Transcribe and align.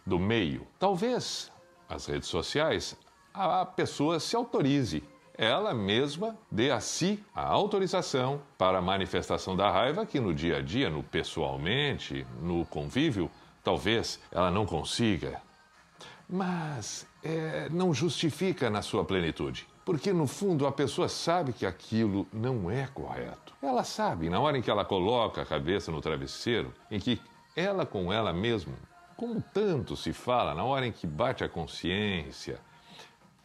do 0.06 0.20
meio. 0.20 0.68
Talvez 0.78 1.52
as 1.88 2.06
redes 2.06 2.28
sociais 2.28 2.98
a 3.36 3.66
pessoa 3.66 4.20
se 4.20 4.36
autorize, 4.36 5.04
ela 5.38 5.74
mesma 5.74 6.38
dê 6.50 6.72
a 6.72 6.80
si 6.80 7.22
a 7.34 7.46
autorização 7.46 8.42
para 8.58 8.78
a 8.78 8.82
manifestação 8.82 9.56
da 9.56 9.70
raiva 9.70 10.06
que 10.06 10.20
no 10.20 10.34
dia 10.34 10.58
a 10.58 10.62
dia, 10.62 10.90
no 10.90 11.04
pessoalmente, 11.04 12.26
no 12.42 12.66
convívio, 12.66 13.30
talvez 13.64 14.20
ela 14.32 14.50
não 14.50 14.66
consiga. 14.66 15.42
Mas 16.30 17.06
é, 17.24 17.68
não 17.70 17.94
justifica 17.94 18.70
na 18.70 18.82
sua 18.82 19.04
plenitude. 19.04 19.68
Porque 19.84 20.12
no 20.12 20.26
fundo 20.26 20.66
a 20.66 20.72
pessoa 20.72 21.08
sabe 21.08 21.54
que 21.54 21.66
aquilo 21.66 22.28
não 22.34 22.72
é 22.72 22.88
correto. 22.88 23.54
Ela 23.62 23.84
sabe, 23.84 24.30
na 24.30 24.40
hora 24.40 24.58
em 24.58 24.62
que 24.62 24.72
ela 24.72 24.84
coloca 24.84 25.42
a 25.42 25.46
cabeça 25.46 25.92
no 25.92 26.02
travesseiro, 26.02 26.74
em 26.90 27.00
que 27.00 27.22
ela 27.56 27.86
com 27.86 28.12
ela 28.12 28.34
mesma, 28.34 28.74
como 29.16 29.44
tanto 29.54 29.96
se 29.96 30.12
fala, 30.12 30.56
na 30.56 30.64
hora 30.64 30.88
em 30.88 30.92
que 30.92 31.06
bate 31.06 31.44
a 31.44 31.50
consciência, 31.50 32.60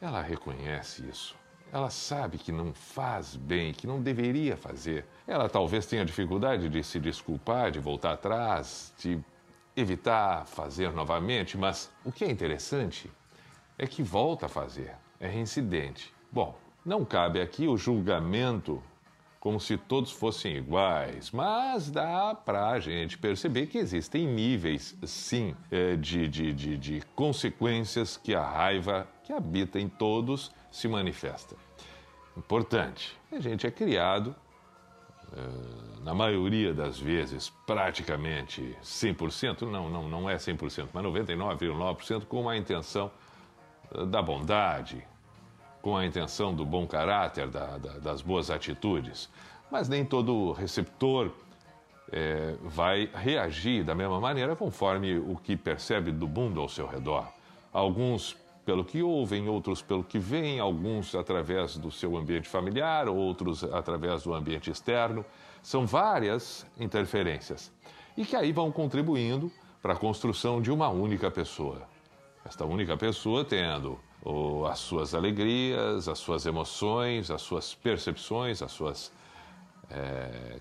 ela 0.01 0.23
reconhece 0.23 1.07
isso. 1.09 1.37
Ela 1.73 1.91
sabe 1.91 2.39
que 2.39 2.51
não 2.51 2.73
faz 2.73 3.37
bem, 3.37 3.73
que 3.73 3.87
não 3.87 4.03
deveria 4.03 4.57
fazer. 4.57 5.05
Ela 5.27 5.49
talvez 5.49 5.87
tenha 5.87 6.05
dificuldade 6.05 6.69
de 6.69 6.83
se 6.83 6.99
desculpar, 6.99 7.71
de 7.71 7.79
voltar 7.79 8.13
atrás, 8.13 8.93
de 8.99 9.21
evitar 9.77 10.47
fazer 10.47 10.93
novamente, 10.93 11.57
mas 11.57 11.93
o 12.05 12.11
que 12.11 12.25
é 12.25 12.31
interessante 12.31 13.11
é 13.79 13.87
que 13.87 14.03
volta 14.03 14.47
a 14.47 14.49
fazer, 14.49 14.97
é 15.21 15.29
reincidente. 15.29 16.13
Bom, 16.33 16.59
não 16.85 17.05
cabe 17.05 17.41
aqui 17.41 17.69
o 17.69 17.77
julgamento 17.77 18.83
como 19.41 19.59
se 19.59 19.79
todos 19.79 20.13
fossem 20.13 20.59
iguais, 20.59 21.31
mas 21.31 21.91
dá 21.91 22.35
para 22.35 22.69
a 22.69 22.79
gente 22.79 23.17
perceber 23.17 23.67
que 23.69 23.79
existem 23.79 24.27
níveis, 24.27 24.95
sim, 25.03 25.57
é, 25.71 25.97
de, 25.97 26.29
de, 26.29 26.53
de, 26.53 26.77
de 26.77 27.03
consequências 27.17 28.19
que 28.19 28.35
a 28.35 28.45
raiva 28.45 29.09
que 29.25 29.33
habita 29.33 29.81
em 29.81 29.89
todos 29.89 30.53
se 30.71 30.87
manifesta. 30.87 31.57
Importante, 32.37 33.19
a 33.33 33.41
gente 33.41 33.67
é 33.67 33.71
criado, 33.71 34.37
é, 35.33 36.05
na 36.05 36.13
maioria 36.13 36.75
das 36.75 36.99
vezes, 36.99 37.51
praticamente 37.67 38.77
100%, 38.83 39.63
não, 39.63 39.89
não, 39.89 40.07
não 40.07 40.29
é 40.29 40.37
100%, 40.37 40.89
mas 40.93 41.03
99,9% 41.03 42.27
com 42.27 42.47
a 42.47 42.59
intenção 42.59 43.11
é, 43.91 44.05
da 44.05 44.21
bondade, 44.21 45.03
com 45.83 45.97
a 45.97 46.05
intenção 46.05 46.55
do 46.55 46.65
bom 46.65 46.87
caráter, 46.87 47.49
da, 47.49 47.79
da, 47.79 47.99
das 47.99 48.23
boas 48.23 48.51
atitudes. 48.51 49.29
Mas 49.71 49.89
nem 49.89 50.05
todo 50.05 50.53
receptor 50.53 51.31
é, 52.13 52.55
vai 52.63 53.09
reagir 53.15 53.85
da 53.85 53.95
mesma 53.95 54.21
maneira 54.21 54.57
conforme 54.57 55.19
o 55.19 55.37
que 55.37 55.57
percebe 55.57 56.11
do 56.11 56.29
mundo 56.29 56.61
ao 56.61 56.69
seu 56.69 56.87
redor. 56.87 57.29
Alguns 57.73 58.37
pelo 58.65 58.85
que 58.85 59.03
ouvem, 59.03 59.49
outros 59.49 59.81
pelo 59.81 60.05
que 60.05 60.19
veem, 60.19 60.61
alguns 60.61 61.15
através 61.15 61.77
do 61.77 61.91
seu 61.91 62.17
ambiente 62.17 62.49
familiar, 62.49 63.09
outros 63.09 63.65
através 63.65 64.23
do 64.25 64.35
ambiente 64.35 64.71
externo. 64.71 65.25
São 65.63 65.87
várias 65.87 66.67
interferências 66.79 67.73
e 68.17 68.25
que 68.25 68.37
aí 68.37 68.53
vão 68.53 68.71
contribuindo 68.71 69.51
para 69.81 69.95
a 69.95 69.97
construção 69.97 70.61
de 70.61 70.71
uma 70.71 70.89
única 70.89 71.31
pessoa. 71.31 71.83
Esta 72.45 72.65
única 72.65 72.97
pessoa 72.97 73.45
tendo 73.45 73.99
ou 74.23 74.67
as 74.67 74.79
suas 74.79 75.15
alegrias, 75.15 76.09
as 76.09 76.19
suas 76.19 76.47
emoções, 76.47 77.31
as 77.31 77.43
suas 77.43 77.75
percepções, 77.75 78.63
as 78.63 78.73
suas, 78.73 79.13
é, 79.91 80.61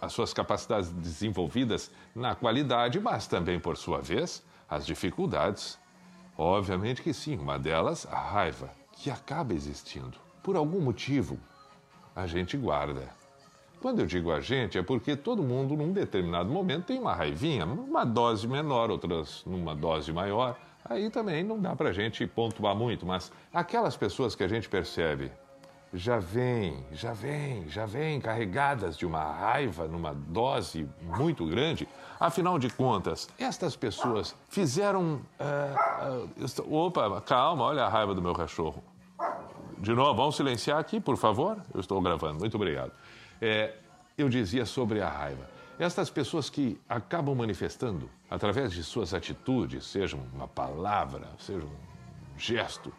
as 0.00 0.12
suas 0.12 0.32
capacidades 0.32 0.90
desenvolvidas 0.90 1.90
na 2.14 2.34
qualidade, 2.34 2.98
mas 3.00 3.26
também, 3.26 3.60
por 3.60 3.76
sua 3.76 4.00
vez, 4.00 4.42
as 4.68 4.84
dificuldades. 4.84 5.78
Obviamente 6.36 7.00
que 7.00 7.14
sim, 7.14 7.38
uma 7.38 7.58
delas, 7.58 8.06
a 8.10 8.18
raiva, 8.18 8.70
que 8.92 9.10
acaba 9.10 9.54
existindo. 9.54 10.18
Por 10.42 10.56
algum 10.56 10.80
motivo, 10.80 11.38
a 12.14 12.26
gente 12.26 12.56
guarda. 12.56 13.08
Quando 13.80 14.00
eu 14.00 14.06
digo 14.06 14.32
a 14.32 14.40
gente, 14.40 14.76
é 14.76 14.82
porque 14.82 15.14
todo 15.14 15.42
mundo, 15.42 15.76
num 15.76 15.92
determinado 15.92 16.50
momento, 16.50 16.86
tem 16.86 16.98
uma 16.98 17.14
raivinha, 17.14 17.64
uma 17.64 18.04
dose 18.04 18.46
menor, 18.48 18.90
outras 18.90 19.44
numa 19.46 19.74
dose 19.74 20.12
maior. 20.12 20.58
Aí 20.88 21.10
também 21.10 21.42
não 21.42 21.60
dá 21.60 21.74
para 21.74 21.90
a 21.90 21.92
gente 21.92 22.26
pontuar 22.26 22.74
muito, 22.74 23.04
mas 23.04 23.32
aquelas 23.52 23.96
pessoas 23.96 24.34
que 24.34 24.44
a 24.44 24.48
gente 24.48 24.68
percebe 24.68 25.32
já 25.92 26.18
vêm, 26.18 26.84
já 26.92 27.12
vêm, 27.12 27.68
já 27.68 27.86
vêm 27.86 28.20
carregadas 28.20 28.96
de 28.96 29.06
uma 29.06 29.22
raiva 29.22 29.86
numa 29.88 30.14
dose 30.14 30.88
muito 31.02 31.46
grande. 31.46 31.88
Afinal 32.20 32.58
de 32.58 32.68
contas, 32.70 33.28
estas 33.38 33.76
pessoas 33.76 34.34
fizeram. 34.48 35.20
Uh, 35.40 36.62
uh, 36.62 36.74
opa, 36.74 37.20
calma, 37.20 37.64
olha 37.64 37.84
a 37.84 37.88
raiva 37.88 38.14
do 38.14 38.22
meu 38.22 38.34
cachorro. 38.34 38.82
De 39.78 39.92
novo, 39.92 40.14
vamos 40.14 40.36
silenciar 40.36 40.78
aqui, 40.78 41.00
por 41.00 41.16
favor? 41.16 41.58
Eu 41.74 41.80
estou 41.80 42.00
gravando, 42.00 42.38
muito 42.38 42.56
obrigado. 42.56 42.92
É, 43.40 43.74
eu 44.16 44.28
dizia 44.28 44.64
sobre 44.64 45.00
a 45.02 45.08
raiva. 45.08 45.56
Estas 45.78 46.08
pessoas 46.08 46.48
que 46.48 46.80
acabam 46.88 47.34
manifestando, 47.34 48.08
através 48.30 48.72
de 48.72 48.82
suas 48.82 49.12
atitudes, 49.12 49.84
seja 49.84 50.16
uma 50.32 50.48
palavra, 50.48 51.28
seja 51.38 51.66
um 51.66 52.38
gesto, 52.38 52.90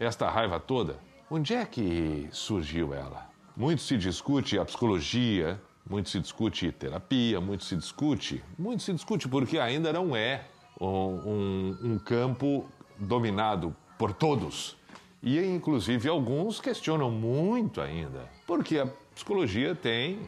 esta 0.00 0.30
raiva 0.30 0.58
toda, 0.58 0.98
onde 1.30 1.52
é 1.52 1.66
que 1.66 2.28
surgiu 2.32 2.94
ela? 2.94 3.30
Muito 3.54 3.82
se 3.82 3.98
discute 3.98 4.58
a 4.58 4.64
psicologia, 4.64 5.60
muito 5.88 6.08
se 6.08 6.20
discute 6.20 6.72
terapia, 6.72 7.38
muito 7.38 7.64
se 7.64 7.76
discute, 7.76 8.42
muito 8.58 8.82
se 8.82 8.94
discute 8.94 9.28
porque 9.28 9.58
ainda 9.58 9.92
não 9.92 10.16
é 10.16 10.46
um, 10.80 10.86
um, 10.86 11.78
um 11.82 11.98
campo 11.98 12.66
dominado 12.98 13.76
por 13.98 14.14
todos. 14.14 14.74
E, 15.22 15.38
inclusive, 15.38 16.08
alguns 16.08 16.60
questionam 16.60 17.10
muito 17.10 17.80
ainda, 17.82 18.26
porque 18.46 18.78
a 18.78 18.86
psicologia 19.14 19.74
tem 19.74 20.18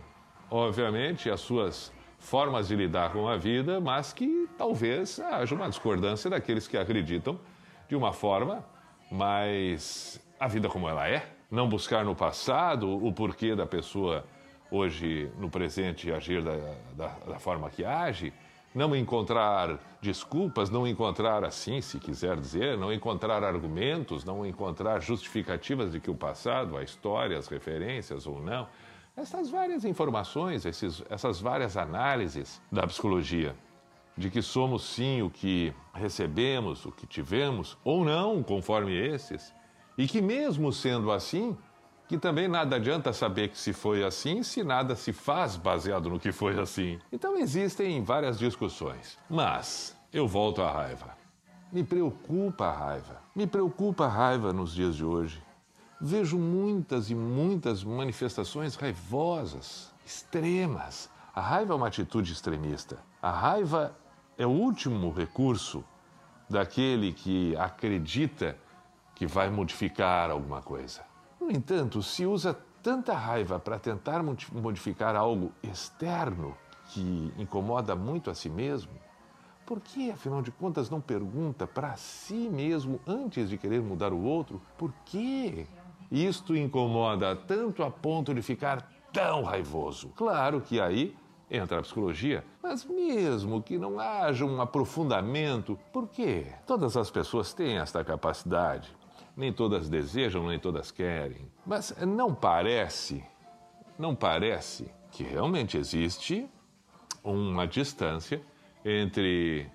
obviamente, 0.54 1.28
as 1.28 1.40
suas 1.40 1.92
formas 2.16 2.68
de 2.68 2.76
lidar 2.76 3.12
com 3.12 3.28
a 3.28 3.36
vida, 3.36 3.80
mas 3.80 4.12
que 4.12 4.48
talvez 4.56 5.18
haja 5.18 5.52
uma 5.52 5.68
discordância 5.68 6.30
daqueles 6.30 6.68
que 6.68 6.76
acreditam 6.76 7.38
de 7.88 7.96
uma 7.96 8.12
forma 8.12 8.64
mais 9.10 10.20
a 10.38 10.46
vida 10.46 10.68
como 10.68 10.88
ela 10.88 11.08
é, 11.08 11.26
não 11.50 11.68
buscar 11.68 12.04
no 12.04 12.14
passado 12.14 12.88
o 12.88 13.12
porquê 13.12 13.56
da 13.56 13.66
pessoa 13.66 14.24
hoje 14.70 15.28
no 15.38 15.50
presente 15.50 16.12
agir 16.12 16.40
da, 16.42 16.52
da, 16.96 17.08
da 17.26 17.38
forma 17.40 17.68
que 17.68 17.84
age, 17.84 18.32
não 18.72 18.94
encontrar 18.94 19.78
desculpas, 20.00 20.70
não 20.70 20.86
encontrar 20.86 21.44
assim, 21.44 21.80
se 21.80 21.98
quiser 21.98 22.36
dizer, 22.36 22.78
não 22.78 22.92
encontrar 22.92 23.42
argumentos, 23.42 24.24
não 24.24 24.46
encontrar 24.46 25.00
justificativas 25.00 25.92
de 25.92 26.00
que 26.00 26.10
o 26.10 26.14
passado, 26.14 26.76
a 26.76 26.82
história, 26.82 27.38
as 27.38 27.48
referências 27.48 28.26
ou 28.26 28.40
não, 28.40 28.68
essas 29.16 29.50
várias 29.50 29.84
informações, 29.84 30.66
esses, 30.66 31.02
essas 31.08 31.40
várias 31.40 31.76
análises 31.76 32.60
da 32.70 32.86
psicologia, 32.86 33.54
de 34.16 34.30
que 34.30 34.42
somos 34.42 34.84
sim 34.84 35.22
o 35.22 35.30
que 35.30 35.72
recebemos, 35.92 36.84
o 36.84 36.92
que 36.92 37.06
tivemos, 37.06 37.76
ou 37.84 38.04
não, 38.04 38.42
conforme 38.42 38.92
esses, 38.92 39.54
e 39.96 40.06
que 40.06 40.20
mesmo 40.20 40.72
sendo 40.72 41.12
assim, 41.12 41.56
que 42.08 42.18
também 42.18 42.48
nada 42.48 42.76
adianta 42.76 43.12
saber 43.12 43.48
que 43.48 43.58
se 43.58 43.72
foi 43.72 44.04
assim 44.04 44.42
se 44.42 44.62
nada 44.62 44.94
se 44.94 45.12
faz 45.12 45.56
baseado 45.56 46.10
no 46.10 46.20
que 46.20 46.32
foi 46.32 46.58
assim. 46.60 46.98
Então 47.10 47.36
existem 47.38 48.02
várias 48.02 48.38
discussões. 48.38 49.18
Mas 49.28 49.96
eu 50.12 50.28
volto 50.28 50.62
à 50.62 50.70
raiva. 50.70 51.16
Me 51.72 51.82
preocupa 51.82 52.66
a 52.66 52.72
raiva. 52.72 53.22
Me 53.34 53.46
preocupa 53.46 54.04
a 54.04 54.08
raiva 54.08 54.52
nos 54.52 54.74
dias 54.74 54.94
de 54.94 55.04
hoje. 55.04 55.42
Vejo 56.06 56.38
muitas 56.38 57.08
e 57.08 57.14
muitas 57.14 57.82
manifestações 57.82 58.74
raivosas, 58.74 59.90
extremas. 60.04 61.08
A 61.34 61.40
raiva 61.40 61.72
é 61.72 61.76
uma 61.76 61.86
atitude 61.86 62.30
extremista. 62.30 62.98
A 63.22 63.30
raiva 63.30 63.96
é 64.36 64.46
o 64.46 64.50
último 64.50 65.10
recurso 65.10 65.82
daquele 66.46 67.14
que 67.14 67.56
acredita 67.56 68.54
que 69.14 69.26
vai 69.26 69.48
modificar 69.48 70.30
alguma 70.30 70.60
coisa. 70.60 71.00
No 71.40 71.50
entanto, 71.50 72.02
se 72.02 72.26
usa 72.26 72.52
tanta 72.82 73.14
raiva 73.14 73.58
para 73.58 73.78
tentar 73.78 74.22
modificar 74.52 75.16
algo 75.16 75.52
externo 75.62 76.54
que 76.88 77.32
incomoda 77.38 77.96
muito 77.96 78.30
a 78.30 78.34
si 78.34 78.50
mesmo, 78.50 78.92
por 79.64 79.80
que, 79.80 80.10
afinal 80.10 80.42
de 80.42 80.50
contas, 80.50 80.90
não 80.90 81.00
pergunta 81.00 81.66
para 81.66 81.96
si 81.96 82.50
mesmo 82.50 83.00
antes 83.06 83.48
de 83.48 83.56
querer 83.56 83.80
mudar 83.80 84.12
o 84.12 84.20
outro 84.20 84.60
por 84.76 84.92
quê? 85.06 85.66
Isto 86.10 86.56
incomoda 86.56 87.34
tanto 87.34 87.82
a 87.82 87.90
ponto 87.90 88.34
de 88.34 88.42
ficar 88.42 88.90
tão 89.12 89.42
raivoso. 89.42 90.08
Claro 90.16 90.60
que 90.60 90.80
aí 90.80 91.16
entra 91.50 91.78
a 91.78 91.82
psicologia, 91.82 92.44
mas 92.62 92.84
mesmo 92.84 93.62
que 93.62 93.78
não 93.78 93.98
haja 93.98 94.44
um 94.44 94.60
aprofundamento, 94.60 95.78
por 95.92 96.08
quê? 96.08 96.46
Todas 96.66 96.96
as 96.96 97.10
pessoas 97.10 97.52
têm 97.52 97.78
esta 97.78 98.02
capacidade. 98.04 98.94
Nem 99.36 99.52
todas 99.52 99.88
desejam, 99.88 100.46
nem 100.46 100.58
todas 100.58 100.90
querem. 100.90 101.50
Mas 101.66 101.94
não 102.06 102.34
parece, 102.34 103.24
não 103.98 104.14
parece 104.14 104.90
que 105.10 105.22
realmente 105.24 105.76
existe 105.76 106.48
uma 107.22 107.66
distância 107.66 108.42
entre 108.84 109.68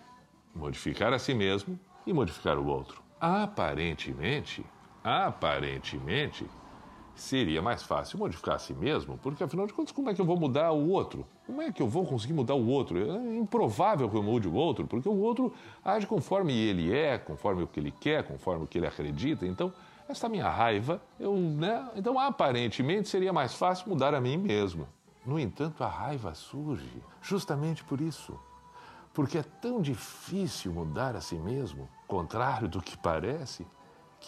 modificar 0.53 1.13
a 1.13 1.19
si 1.19 1.33
mesmo 1.33 1.79
e 2.05 2.13
modificar 2.13 2.57
o 2.57 2.67
outro. 2.67 3.01
Aparentemente, 3.19 4.65
aparentemente, 5.03 6.45
seria 7.15 7.61
mais 7.61 7.83
fácil 7.83 8.17
modificar 8.17 8.55
a 8.55 8.59
si 8.59 8.73
mesmo, 8.73 9.17
porque 9.17 9.43
afinal 9.43 9.67
de 9.67 9.73
contas, 9.73 9.91
como 9.91 10.09
é 10.09 10.13
que 10.13 10.21
eu 10.21 10.25
vou 10.25 10.39
mudar 10.39 10.71
o 10.71 10.89
outro? 10.89 11.25
Como 11.45 11.61
é 11.61 11.71
que 11.71 11.81
eu 11.81 11.87
vou 11.87 12.05
conseguir 12.05 12.33
mudar 12.33 12.55
o 12.55 12.65
outro? 12.67 12.97
É 12.97 13.37
improvável 13.37 14.09
que 14.09 14.15
eu 14.15 14.23
mude 14.23 14.47
o 14.47 14.53
outro, 14.53 14.87
porque 14.87 15.09
o 15.09 15.19
outro 15.19 15.53
age 15.83 16.07
conforme 16.07 16.53
ele 16.53 16.95
é, 16.95 17.17
conforme 17.17 17.63
o 17.63 17.67
que 17.67 17.79
ele 17.79 17.91
quer, 17.91 18.23
conforme 18.23 18.63
o 18.63 18.67
que 18.67 18.77
ele 18.77 18.87
acredita. 18.87 19.45
Então, 19.45 19.73
essa 20.07 20.27
minha 20.27 20.49
raiva, 20.49 21.01
eu, 21.19 21.35
né? 21.35 21.87
Então, 21.95 22.17
aparentemente, 22.17 23.09
seria 23.09 23.33
mais 23.33 23.53
fácil 23.53 23.89
mudar 23.89 24.13
a 24.15 24.21
mim 24.21 24.37
mesmo. 24.37 24.87
No 25.25 25.37
entanto, 25.37 25.83
a 25.83 25.87
raiva 25.87 26.33
surge 26.33 27.03
justamente 27.21 27.83
por 27.83 28.01
isso. 28.01 28.39
Porque 29.13 29.37
é 29.37 29.43
tão 29.43 29.81
difícil 29.81 30.71
mudar 30.71 31.15
a 31.15 31.21
si 31.21 31.35
mesmo, 31.35 31.89
contrário 32.07 32.67
do 32.67 32.81
que 32.81 32.97
parece, 32.97 33.67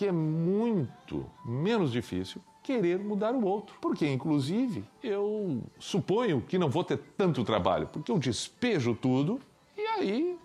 que 0.01 0.07
é 0.07 0.12
muito 0.12 1.27
menos 1.45 1.92
difícil 1.92 2.42
querer 2.63 2.98
mudar 2.98 3.36
o 3.36 3.45
outro. 3.45 3.75
Porque, 3.80 4.09
inclusive, 4.09 4.83
eu 5.03 5.62
suponho 5.77 6.42
que 6.42 6.57
não 6.57 6.71
vou 6.71 6.83
ter 6.83 6.98
tanto 7.15 7.44
trabalho, 7.44 7.86
porque 7.86 8.12
eu 8.12 8.18
despejo 8.18 8.95
tudo 8.95 9.39
e 9.77 9.81
aí 9.81 10.39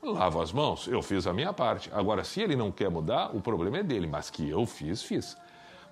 lavo 0.00 0.40
as 0.40 0.52
mãos. 0.52 0.86
Eu 0.86 1.02
fiz 1.02 1.26
a 1.26 1.32
minha 1.32 1.52
parte. 1.52 1.90
Agora, 1.92 2.22
se 2.22 2.40
ele 2.40 2.54
não 2.54 2.70
quer 2.70 2.88
mudar, 2.88 3.34
o 3.34 3.40
problema 3.40 3.78
é 3.78 3.82
dele, 3.82 4.06
mas 4.06 4.30
que 4.30 4.48
eu 4.48 4.64
fiz, 4.64 5.02
fiz. 5.02 5.36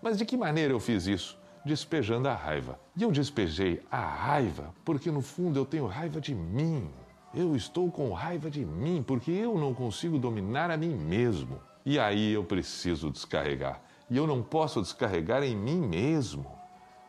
Mas 0.00 0.17
de 0.17 0.25
que 0.25 0.37
maneira 0.37 0.73
eu 0.73 0.79
fiz 0.79 1.09
isso? 1.09 1.37
Despejando 1.64 2.29
a 2.29 2.35
raiva. 2.37 2.79
E 2.97 3.03
eu 3.03 3.11
despejei 3.11 3.82
a 3.91 3.99
raiva 4.00 4.73
porque, 4.85 5.11
no 5.11 5.23
fundo, 5.23 5.59
eu 5.59 5.67
tenho 5.67 5.87
raiva 5.87 6.21
de 6.21 6.37
mim. 6.37 6.88
Eu 7.35 7.56
estou 7.56 7.91
com 7.91 8.12
raiva 8.12 8.49
de 8.49 8.64
mim 8.64 9.03
porque 9.05 9.32
eu 9.32 9.59
não 9.59 9.75
consigo 9.75 10.21
dominar 10.21 10.71
a 10.71 10.76
mim 10.76 10.94
mesmo. 10.94 11.67
E 11.90 11.99
aí 11.99 12.35
eu 12.35 12.44
preciso 12.44 13.11
descarregar. 13.11 13.81
E 14.11 14.17
eu 14.19 14.26
não 14.26 14.43
posso 14.43 14.82
descarregar 14.82 15.43
em 15.43 15.56
mim 15.56 15.81
mesmo, 15.81 16.55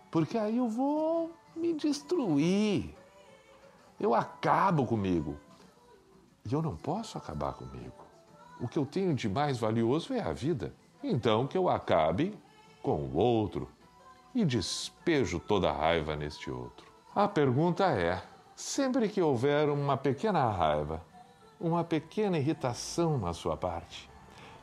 porque 0.09 0.37
aí 0.37 0.55
eu 0.55 0.69
vou 0.69 1.33
me 1.53 1.73
destruir. 1.73 2.95
Eu 3.99 4.15
acabo 4.15 4.85
comigo. 4.85 5.35
E 6.45 6.53
eu 6.53 6.61
não 6.61 6.77
posso 6.77 7.17
acabar 7.17 7.51
comigo. 7.55 8.05
O 8.57 8.69
que 8.69 8.79
eu 8.79 8.85
tenho 8.85 9.13
de 9.13 9.27
mais 9.27 9.59
valioso 9.59 10.13
é 10.13 10.21
a 10.21 10.31
vida. 10.31 10.73
Então 11.03 11.45
que 11.45 11.57
eu 11.57 11.67
acabe 11.67 12.39
com 12.81 13.01
o 13.01 13.17
outro 13.17 13.67
e 14.33 14.45
despejo 14.45 15.41
toda 15.41 15.69
a 15.69 15.73
raiva 15.73 16.15
neste 16.15 16.49
outro. 16.49 16.87
A 17.13 17.27
pergunta 17.27 17.85
é: 17.87 18.23
sempre 18.55 19.09
que 19.09 19.21
houver 19.21 19.67
uma 19.67 19.97
pequena 19.97 20.49
raiva, 20.49 21.05
uma 21.59 21.83
pequena 21.83 22.37
irritação 22.37 23.17
na 23.17 23.33
sua 23.33 23.57
parte, 23.57 24.08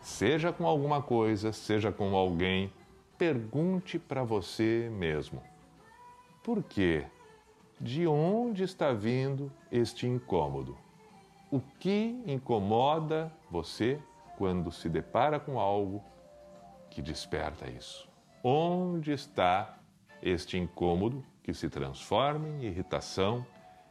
seja 0.06 0.52
com 0.52 0.64
alguma 0.64 1.02
coisa, 1.02 1.52
seja 1.52 1.90
com 1.90 2.14
alguém, 2.14 2.72
pergunte 3.18 3.98
para 3.98 4.22
você 4.22 4.88
mesmo: 4.92 5.42
por 6.44 6.62
quê? 6.62 7.04
De 7.78 8.06
onde 8.06 8.62
está 8.62 8.92
vindo 8.92 9.52
este 9.70 10.06
incômodo? 10.06 10.78
O 11.50 11.60
que 11.80 12.22
incomoda 12.24 13.32
você 13.50 14.00
quando 14.38 14.70
se 14.70 14.88
depara 14.88 15.40
com 15.40 15.58
algo 15.58 16.02
que 16.88 17.02
desperta 17.02 17.68
isso? 17.68 18.08
Onde 18.44 19.10
está 19.10 19.76
este 20.22 20.56
incômodo 20.56 21.22
que 21.42 21.52
se 21.52 21.68
transforma 21.68 22.48
em 22.48 22.64
irritação 22.64 23.44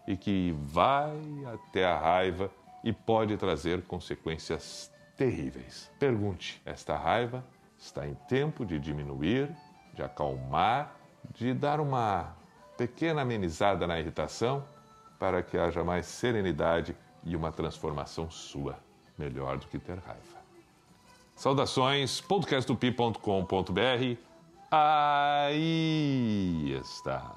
e 0.08 0.16
que 0.16 0.56
vai 0.58 1.20
até 1.54 1.86
a 1.86 2.00
raiva 2.00 2.50
e 2.84 2.94
pode 2.94 3.36
trazer 3.38 3.84
consequências 3.84 4.95
terríveis. 5.16 5.92
Pergunte: 6.00 6.62
esta 6.66 6.98
raiva 6.98 7.44
está 7.78 8.08
em 8.08 8.16
tempo 8.28 8.66
de 8.66 8.80
diminuir, 8.80 9.50
de 9.94 10.04
acalmar, 10.04 10.96
de 11.34 11.54
dar 11.54 11.80
uma 11.80 12.36
pequena 12.78 13.22
amenizada 13.22 13.88
na 13.88 14.00
irritação 14.00 14.64
para 15.20 15.42
que 15.42 15.58
haja 15.58 15.84
mais 15.84 16.06
serenidade 16.06 16.96
e 17.24 17.36
uma 17.36 17.52
transformação 17.52 18.30
sua, 18.30 18.78
melhor 19.18 19.58
do 19.58 19.68
que 19.68 19.80
ter 19.80 19.98
raiva. 19.98 20.36
Saudações, 21.36 22.22
podcastdupi.com.br. 22.22 24.18
Aí 24.72 26.80
está. 26.82 27.36